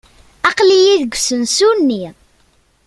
Aql-iyi 0.49 0.95
deg 1.01 1.13
usensu-nni. 1.17 2.05